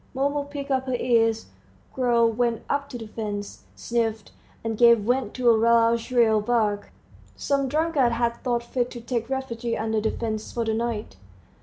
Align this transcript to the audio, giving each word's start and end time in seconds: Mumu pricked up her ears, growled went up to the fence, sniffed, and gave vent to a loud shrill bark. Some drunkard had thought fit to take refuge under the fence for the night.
Mumu 0.15 0.45
pricked 0.49 0.71
up 0.71 0.87
her 0.87 0.95
ears, 0.95 1.45
growled 1.93 2.35
went 2.35 2.63
up 2.67 2.89
to 2.89 2.97
the 2.97 3.05
fence, 3.05 3.65
sniffed, 3.75 4.31
and 4.63 4.75
gave 4.75 5.01
vent 5.01 5.35
to 5.35 5.47
a 5.51 5.53
loud 5.53 5.99
shrill 5.99 6.41
bark. 6.41 6.91
Some 7.35 7.67
drunkard 7.67 8.13
had 8.13 8.37
thought 8.43 8.63
fit 8.63 8.89
to 8.89 8.99
take 9.01 9.29
refuge 9.29 9.75
under 9.77 10.01
the 10.01 10.09
fence 10.09 10.51
for 10.51 10.65
the 10.65 10.73
night. 10.73 11.17